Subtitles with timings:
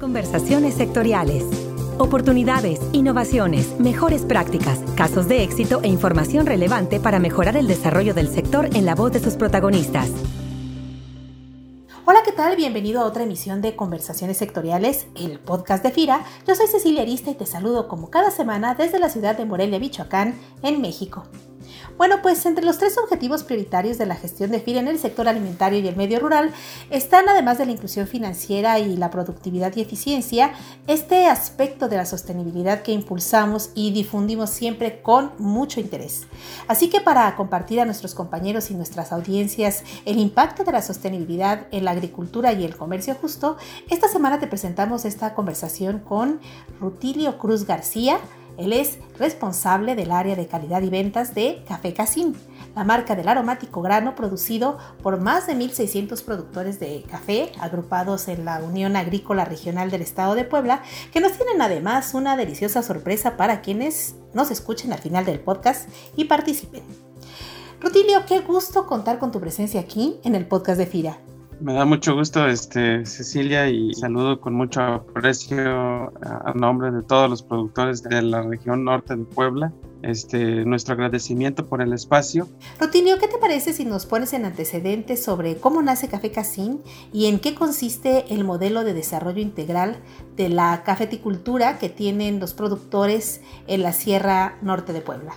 [0.00, 1.44] Conversaciones sectoriales.
[1.98, 8.26] Oportunidades, innovaciones, mejores prácticas, casos de éxito e información relevante para mejorar el desarrollo del
[8.26, 10.10] sector en la voz de sus protagonistas.
[12.06, 12.56] Hola, ¿qué tal?
[12.56, 16.24] Bienvenido a otra emisión de Conversaciones Sectoriales, el podcast de FIRA.
[16.44, 19.78] Yo soy Cecilia Arista y te saludo como cada semana desde la ciudad de Morelia,
[19.78, 20.34] Michoacán,
[20.64, 21.22] en México.
[21.96, 25.28] Bueno, pues entre los tres objetivos prioritarios de la gestión de FIRA en el sector
[25.28, 26.52] alimentario y el medio rural
[26.90, 30.52] están, además de la inclusión financiera y la productividad y eficiencia,
[30.86, 36.26] este aspecto de la sostenibilidad que impulsamos y difundimos siempre con mucho interés.
[36.68, 41.66] Así que para compartir a nuestros compañeros y nuestras audiencias el impacto de la sostenibilidad
[41.70, 43.56] en la agricultura y el comercio justo,
[43.90, 46.40] esta semana te presentamos esta conversación con
[46.80, 48.18] Rutilio Cruz García,
[48.58, 52.36] él es responsable del área de calidad y ventas de Café Casín,
[52.74, 58.44] la marca del aromático grano producido por más de 1.600 productores de café agrupados en
[58.44, 63.36] la Unión Agrícola Regional del Estado de Puebla, que nos tienen además una deliciosa sorpresa
[63.36, 66.82] para quienes nos escuchen al final del podcast y participen.
[67.80, 71.18] Rutilio, qué gusto contar con tu presencia aquí en el podcast de FIRA.
[71.64, 77.30] Me da mucho gusto, este, Cecilia, y saludo con mucho aprecio a, nombre de todos
[77.30, 79.72] los productores de la región norte de Puebla.
[80.02, 82.46] Este, nuestro agradecimiento por el espacio.
[82.78, 86.82] Rutilio, ¿qué te parece si nos pones en antecedentes sobre cómo nace Café Casín
[87.14, 89.96] y en qué consiste el modelo de desarrollo integral
[90.36, 95.32] de la cafeticultura que tienen los productores en la Sierra Norte de Puebla?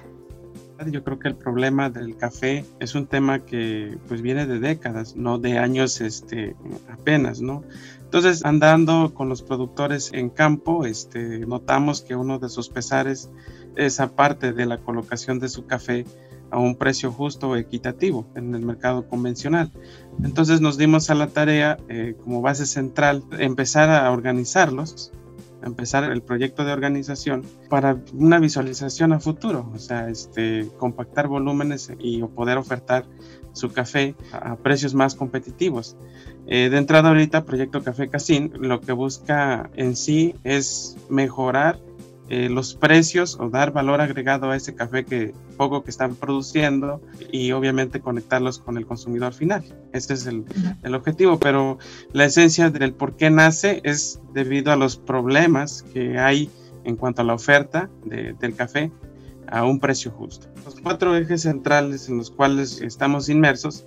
[0.86, 5.16] Yo creo que el problema del café es un tema que pues viene de décadas,
[5.16, 6.56] no de años este,
[6.89, 7.64] apenas, ¿no?
[8.03, 13.30] Entonces, andando con los productores en campo, este, notamos que uno de sus pesares
[13.75, 16.06] es aparte de la colocación de su café
[16.52, 19.72] a un precio justo o equitativo en el mercado convencional.
[20.23, 25.12] Entonces nos dimos a la tarea eh, como base central empezar a organizarlos
[25.63, 31.91] empezar el proyecto de organización para una visualización a futuro, o sea, este, compactar volúmenes
[32.00, 33.06] y poder ofertar
[33.53, 35.97] su café a precios más competitivos.
[36.45, 41.79] Eh, de entrada ahorita, Proyecto Café Casín lo que busca en sí es mejorar
[42.29, 47.01] eh, los precios o dar valor agregado a ese café que poco que están produciendo
[47.31, 49.63] y obviamente conectarlos con el consumidor final.
[49.93, 50.43] Ese es el,
[50.83, 51.77] el, objetivo, pero
[52.11, 56.49] la esencia del por qué nace es debido a los problemas que hay
[56.83, 58.91] en cuanto a la oferta del café
[59.47, 60.47] a un precio justo.
[60.65, 63.85] Los cuatro ejes centrales en los cuales estamos inmersos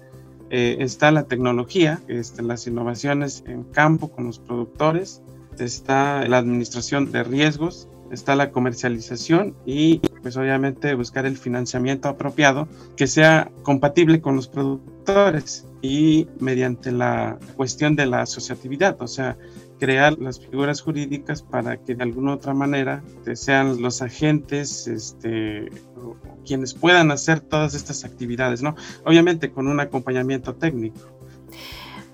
[0.50, 5.22] eh, está la tecnología, este, las innovaciones en campo con los productores,
[5.58, 12.68] está la administración de riesgos, está la comercialización y pues obviamente buscar el financiamiento apropiado
[12.96, 19.36] que sea compatible con los productores y mediante la cuestión de la asociatividad, o sea,
[19.78, 23.02] crear las figuras jurídicas para que de alguna otra manera
[23.34, 25.70] sean los agentes este,
[26.44, 28.76] quienes puedan hacer todas estas actividades, ¿no?
[29.04, 31.19] Obviamente con un acompañamiento técnico.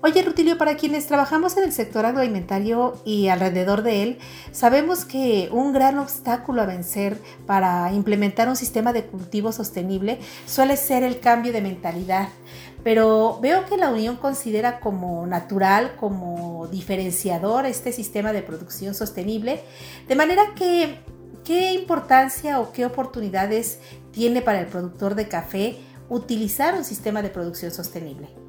[0.07, 4.19] Oye, Rutilio, para quienes trabajamos en el sector agroalimentario y alrededor de él,
[4.53, 10.77] sabemos que un gran obstáculo a vencer para implementar un sistema de cultivo sostenible suele
[10.77, 12.29] ser el cambio de mentalidad.
[12.85, 19.59] Pero veo que la Unión considera como natural, como diferenciador este sistema de producción sostenible,
[20.07, 20.99] de manera que,
[21.43, 23.79] ¿qué importancia o qué oportunidades
[24.13, 25.75] tiene para el productor de café
[26.07, 28.46] utilizar un sistema de producción sostenible?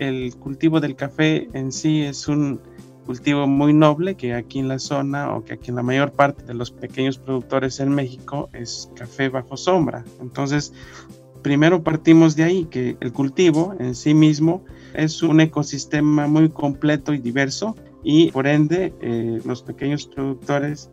[0.00, 2.60] El cultivo del café en sí es un
[3.06, 6.44] cultivo muy noble que aquí en la zona o que aquí en la mayor parte
[6.44, 10.04] de los pequeños productores en México es café bajo sombra.
[10.20, 10.72] Entonces,
[11.42, 17.12] primero partimos de ahí, que el cultivo en sí mismo es un ecosistema muy completo
[17.12, 20.90] y diverso y por ende eh, los pequeños productores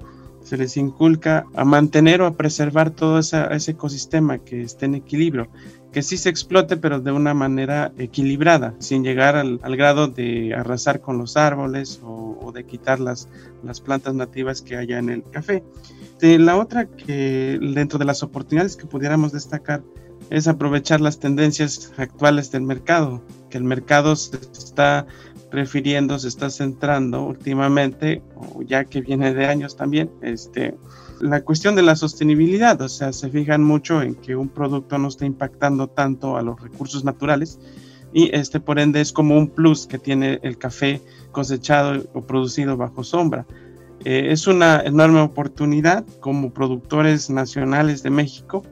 [0.48, 5.50] se les inculca a mantener o a preservar todo ese ecosistema que esté en equilibrio
[5.92, 11.02] que sí se explote, pero de una manera equilibrada, sin llegar al, grado de arrasar
[11.02, 13.28] con los árboles o, de quitar las,
[13.64, 15.64] las, plantas nativas que haya en el café.
[16.20, 19.82] De la otra que dentro de las oportunidades que pudiéramos destacar
[20.30, 25.08] es aprovechar las tendencias actuales del mercado, que el mercado está
[25.52, 30.76] refiriendo, se está centrando últimamente, o ya que viene de años también, este,
[31.22, 35.08] la cuestión de la sostenibilidad, o sea, se fijan mucho en que un producto no
[35.08, 37.60] está impactando tanto a los recursos naturales
[38.14, 41.02] y este por ende es como un plus que tiene el café
[41.32, 43.46] cosechado o producido bajo sombra.
[44.06, 48.64] Eh, es una enorme oportunidad como productores nacionales de México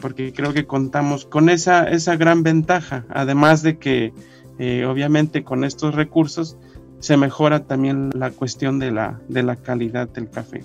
[0.00, 4.12] porque creo que contamos con esa, esa gran ventaja, además de que
[4.60, 6.58] eh, obviamente con estos recursos
[6.98, 10.62] se mejora también la cuestión de la, de la calidad del café.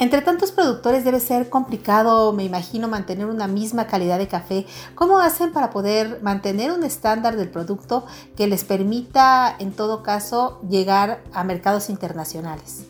[0.00, 4.66] Entre tantos productores debe ser complicado, me imagino, mantener una misma calidad de café.
[4.96, 8.04] ¿Cómo hacen para poder mantener un estándar del producto
[8.36, 12.89] que les permita, en todo caso, llegar a mercados internacionales?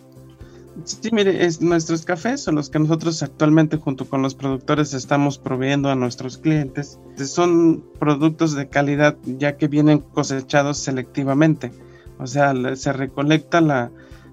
[0.85, 5.91] Sí, mire, nuestros cafés son los que nosotros actualmente junto con los productores estamos proveyendo
[5.91, 6.99] a nuestros clientes.
[7.17, 11.73] Son productos de calidad ya que vienen cosechados selectivamente.
[12.19, 13.91] O sea, se recolecta la,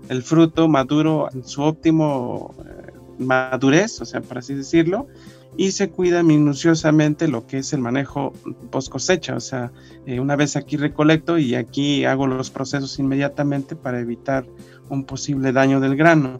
[0.09, 5.07] el fruto maduro en su óptimo eh, madurez, o sea, por así decirlo,
[5.57, 8.31] y se cuida minuciosamente lo que es el manejo
[8.69, 9.71] post cosecha, o sea,
[10.05, 14.45] eh, una vez aquí recolecto y aquí hago los procesos inmediatamente para evitar
[14.89, 16.39] un posible daño del grano.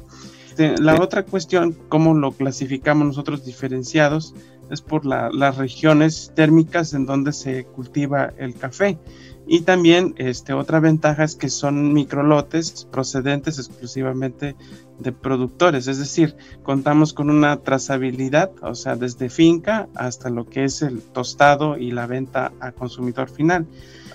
[0.58, 4.34] Este, la otra cuestión, cómo lo clasificamos nosotros diferenciados,
[4.72, 8.98] es por las regiones térmicas en donde se cultiva el café.
[9.48, 14.56] Y también este, otra ventaja es que son microlotes procedentes exclusivamente
[14.99, 20.63] de productores, es decir, contamos con una trazabilidad, o sea, desde finca hasta lo que
[20.63, 23.67] es el tostado y la venta a consumidor final.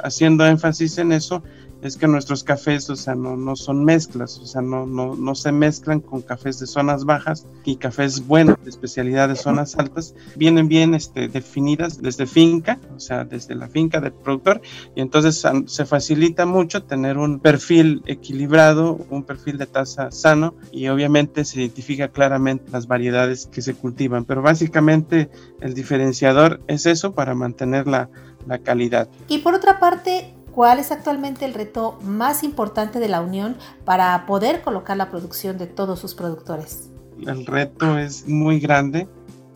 [0.02, 1.42] Haciendo énfasis en eso,
[1.82, 5.34] es que nuestros cafés, o sea, no, no son mezclas, o sea, no, no, no
[5.34, 10.14] se mezclan con cafés de zonas bajas y cafés buenos de especialidad de zonas altas,
[10.36, 14.62] vienen bien este, definidas desde finca, o sea, desde la finca del productor,
[14.94, 20.88] y entonces se facilita mucho tener un perfil equilibrado, un perfil de tasa sano, y
[20.88, 25.30] obviamente se identifica claramente las variedades que se cultivan, pero básicamente
[25.60, 28.08] el diferenciador es eso para mantener la,
[28.46, 29.08] la calidad.
[29.28, 33.56] Y por otra parte, ¿Cuál es actualmente el reto más importante de la Unión
[33.86, 36.90] para poder colocar la producción de todos sus productores?
[37.26, 39.08] El reto es muy grande.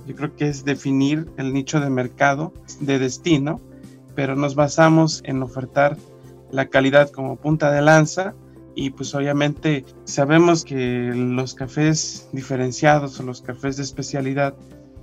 [0.06, 3.60] Yo creo que es definir el nicho de mercado de destino,
[4.14, 5.98] pero nos basamos en ofertar
[6.50, 8.34] la calidad como punta de lanza
[8.74, 14.54] y pues obviamente sabemos que los cafés diferenciados o los cafés de especialidad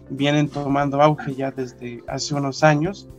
[0.09, 3.09] vienen tomando auge ya desde hace unos años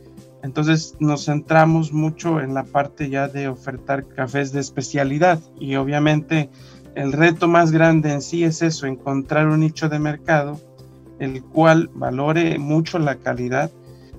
[0.45, 6.51] entonces nos centramos mucho en la parte ya de ofertar cafés de especialidad y obviamente
[6.95, 10.61] el reto más grande en sí es eso, encontrar un nicho de mercado
[11.19, 13.71] el cual valore mucho la calidad,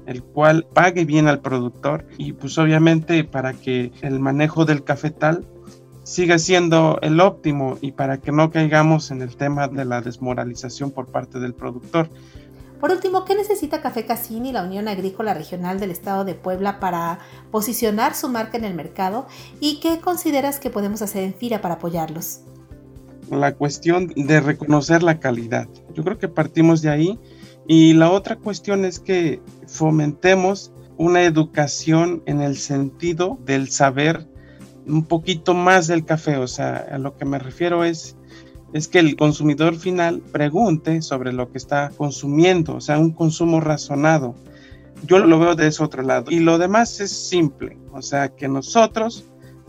[0.07, 5.45] el cual pague bien al productor y pues obviamente para que el manejo del cafetal
[6.01, 10.89] siga siendo el óptimo y para que no caigamos en el tema de la desmoralización
[10.89, 12.09] por parte del productor.
[12.79, 16.79] Por último, ¿qué necesita Café Casini y la Unión Agrícola Regional del Estado de Puebla
[16.79, 17.19] para
[17.51, 19.27] posicionar su marca en el mercado?
[19.59, 22.41] ¿Y qué consideras que podemos hacer en FIRA para apoyarlos?
[23.31, 25.67] La cuestión de reconocer la calidad.
[25.93, 27.19] Yo creo que partimos de ahí.
[27.67, 34.27] Y la otra cuestión es que fomentemos una educación en el sentido del saber
[34.85, 36.37] un poquito más del café.
[36.37, 38.15] O sea, a lo que me refiero es
[38.73, 43.61] es que el consumidor final pregunte sobre lo que está consumiendo, o sea, un consumo
[43.61, 44.35] razonado.
[45.05, 46.31] Yo lo veo de ese otro lado.
[46.31, 49.25] Y lo demás es simple, o sea, que nosotros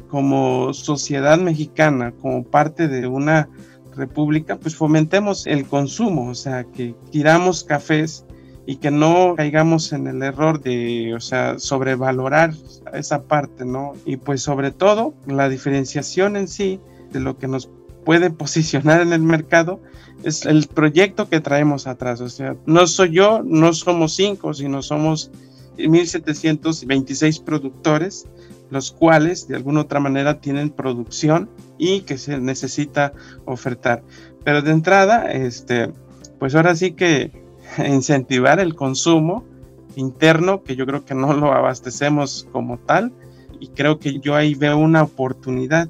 [0.09, 3.49] como sociedad mexicana, como parte de una
[3.95, 8.25] república, pues fomentemos el consumo, o sea, que tiramos cafés
[8.67, 12.53] y que no caigamos en el error de, o sea, sobrevalorar
[12.93, 13.93] esa parte, ¿no?
[14.05, 16.81] Y pues sobre todo la diferenciación en sí
[17.13, 17.71] de lo que nos
[18.07, 19.81] puede posicionar en el mercado
[20.23, 22.21] es el proyecto que traemos atrás.
[22.21, 25.33] O sea, no soy yo, no somos cinco, sino somos
[25.77, 28.27] 1.726 productores,
[28.71, 33.13] los cuales de alguna otra manera tienen producción y que se necesita
[33.45, 34.05] ofertar.
[34.45, 35.91] Pero de entrada, este,
[36.39, 37.33] pues ahora sí que
[37.85, 39.45] incentivar el consumo
[39.97, 43.13] interno, que yo creo que no lo abastecemos como tal,
[43.59, 45.89] y creo que yo ahí veo una oportunidad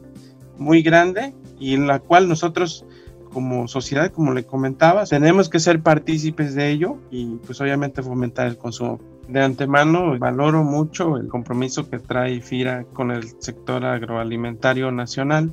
[0.57, 2.85] muy grande y en la cual nosotros
[3.33, 8.47] como sociedad, como le comentaba, tenemos que ser partícipes de ello y pues obviamente fomentar
[8.47, 8.99] el consumo.
[9.29, 15.53] De antemano valoro mucho el compromiso que trae FIRA con el sector agroalimentario nacional.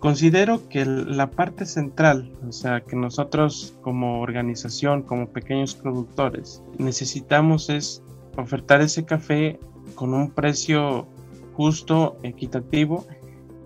[0.00, 7.70] Considero que la parte central, o sea, que nosotros como organización, como pequeños productores, necesitamos
[7.70, 8.02] es
[8.36, 9.60] ofertar ese café
[9.94, 11.06] con un precio
[11.52, 13.06] justo, equitativo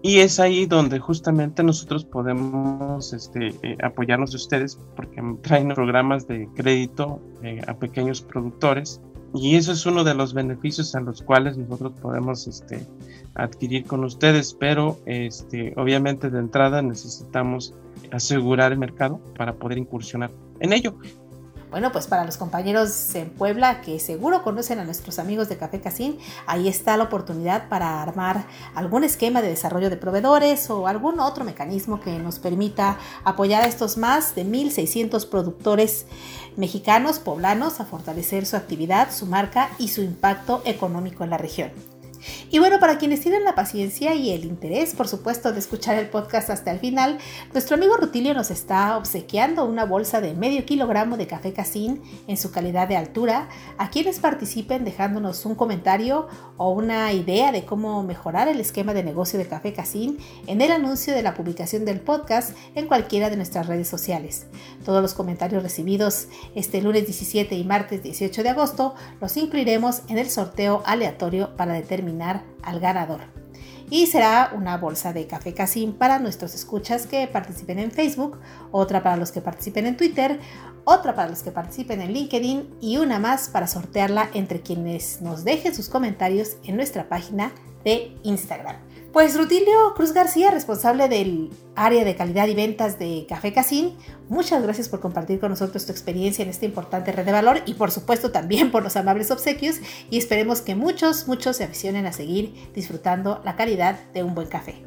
[0.02, 6.28] y es ahí donde justamente nosotros podemos este, eh, apoyarnos de ustedes porque traen programas
[6.28, 9.00] de crédito eh, a pequeños productores
[9.35, 12.87] y eso es uno de los beneficios a los cuales nosotros podemos este,
[13.35, 17.75] adquirir con ustedes, pero este, obviamente de entrada necesitamos
[18.11, 20.95] asegurar el mercado para poder incursionar en ello.
[21.71, 25.81] Bueno, pues para los compañeros en Puebla que seguro conocen a nuestros amigos de Café
[25.81, 31.21] Casín, ahí está la oportunidad para armar algún esquema de desarrollo de proveedores o algún
[31.21, 36.07] otro mecanismo que nos permita apoyar a estos más de 1.600 productores
[36.57, 41.98] mexicanos, poblanos, a fortalecer su actividad, su marca y su impacto económico en la región.
[42.51, 46.09] Y bueno, para quienes tienen la paciencia y el interés, por supuesto, de escuchar el
[46.09, 47.19] podcast hasta el final,
[47.53, 52.37] nuestro amigo Rutilio nos está obsequiando una bolsa de medio kilogramo de café casín en
[52.37, 58.03] su calidad de altura a quienes participen dejándonos un comentario o una idea de cómo
[58.03, 62.01] mejorar el esquema de negocio de café casín en el anuncio de la publicación del
[62.01, 64.47] podcast en cualquiera de nuestras redes sociales.
[64.85, 70.19] Todos los comentarios recibidos este lunes 17 y martes 18 de agosto los incluiremos en
[70.19, 72.08] el sorteo aleatorio para determinar
[72.62, 73.21] al ganador.
[73.91, 78.38] Y será una bolsa de café casín para nuestros escuchas que participen en Facebook,
[78.71, 80.38] otra para los que participen en Twitter,
[80.85, 85.45] otra para los que participen en LinkedIn y una más para sortearla entre quienes nos
[85.45, 87.53] dejen sus comentarios en nuestra página
[87.85, 88.77] de Instagram.
[89.19, 93.95] Pues Rutilio Cruz García, responsable del área de calidad y ventas de Café Casín,
[94.29, 97.75] muchas gracias por compartir con nosotros tu experiencia en esta importante red de valor y
[97.75, 102.13] por supuesto también por los amables obsequios y esperemos que muchos, muchos se aficionen a
[102.13, 104.85] seguir disfrutando la calidad de un buen café.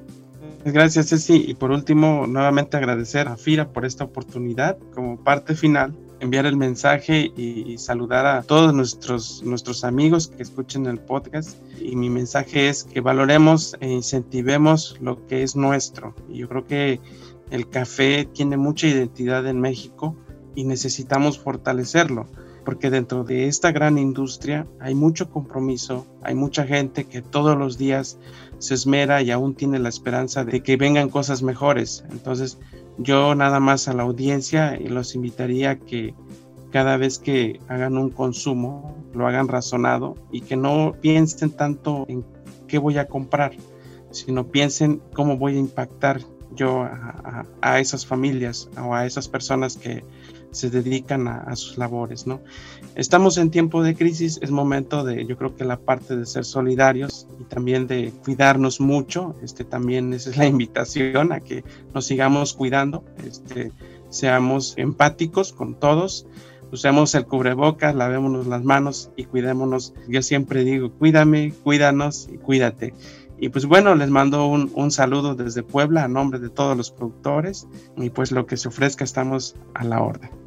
[0.64, 5.94] Gracias Ceci y por último nuevamente agradecer a FIRA por esta oportunidad como parte final
[6.22, 11.58] enviar el mensaje y, saludar a todos nuestros, nuestros amigos que escuchen el podcast.
[11.80, 16.16] Y mi mensaje es que valoremos e incentivemos lo que es nuestro.
[16.30, 17.01] Yo creo que
[17.50, 20.16] el café tiene mucha identidad en México
[20.56, 22.28] y necesitamos fortalecerlo
[22.63, 27.78] porque dentro de esta gran industria hay mucho compromiso, hay mucha gente que todos los
[27.78, 28.18] días
[28.60, 32.04] se esmera y aún tiene la esperanza de que vengan cosas mejores.
[32.12, 32.60] Entonces,
[33.03, 36.13] yo nada más a la audiencia los invitaría a que
[36.72, 42.24] cada vez que hagan un consumo lo hagan razonado y que no piensen tanto en
[42.67, 43.51] qué voy a comprar,
[44.12, 46.22] sino piensen cómo voy a impactar
[46.55, 46.84] yo
[47.62, 50.03] a, esas familias o a esas personas que
[50.51, 52.41] se dedican a, sus labores, ¿no?
[52.96, 56.46] Estamos en tiempo de crisis, es momento de, yo creo que la parte de ser
[56.46, 62.05] solidarios y también de cuidarnos mucho, este también esa es la invitación a que nos
[62.05, 63.72] sigamos cuidando, este,
[64.10, 66.27] seamos empáticos con todos,
[66.72, 69.93] usemos el cubrebocas, lavémonos las manos y cuidémonos.
[70.08, 72.93] Yo siempre digo, cuídame, cuídanos y cuídate.
[73.39, 76.91] Y pues bueno, les mando un, un, saludo desde Puebla a nombre de todos los
[76.91, 77.67] productores
[77.98, 80.40] y pues lo que se ofrezca estamos a la orden.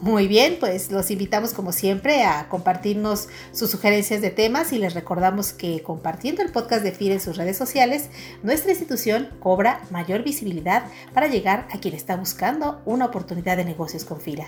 [0.00, 4.94] Muy bien, pues los invitamos como siempre a compartirnos sus sugerencias de temas y les
[4.94, 8.10] recordamos que compartiendo el podcast de FIRA en sus redes sociales,
[8.42, 10.84] nuestra institución cobra mayor visibilidad
[11.14, 14.46] para llegar a quien está buscando una oportunidad de negocios con FIRA.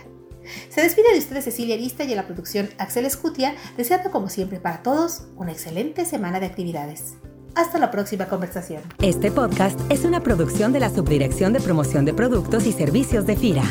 [0.68, 4.60] Se despide de ustedes Cecilia Arista y en la producción Axel Escutia, deseando como siempre
[4.60, 7.14] para todos una excelente semana de actividades.
[7.54, 8.82] Hasta la próxima conversación.
[9.00, 13.36] Este podcast es una producción de la Subdirección de Promoción de Productos y Servicios de
[13.36, 13.64] FIRA.